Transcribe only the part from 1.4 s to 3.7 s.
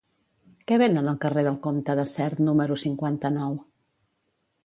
del Comte de Sert número cinquanta-nou?